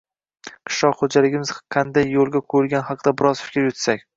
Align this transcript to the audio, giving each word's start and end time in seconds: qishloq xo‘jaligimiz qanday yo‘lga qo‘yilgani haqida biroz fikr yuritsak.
qishloq 0.69 0.95
xo‘jaligimiz 1.01 1.53
qanday 1.77 2.09
yo‘lga 2.17 2.43
qo‘yilgani 2.55 2.89
haqida 2.89 3.17
biroz 3.21 3.45
fikr 3.47 3.63
yuritsak. 3.65 4.07